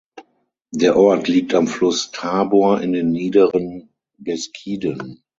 Der 0.71 0.97
Ort 0.97 1.27
liegt 1.27 1.53
am 1.53 1.67
Fluss 1.67 2.09
Tabor 2.09 2.81
in 2.81 2.91
den 2.93 3.11
Niederen 3.11 3.91
Beskiden. 4.17 5.21